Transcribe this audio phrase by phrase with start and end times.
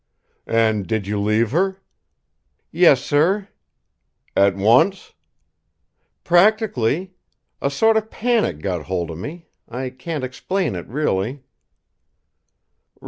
[0.47, 1.79] "And did you leave her?"
[2.71, 3.49] "Yes, sir."
[4.35, 5.13] "At once?"
[6.23, 7.13] "Practically.
[7.61, 9.45] A sort of panic got hold of me.
[9.69, 11.43] I can't explain it, really."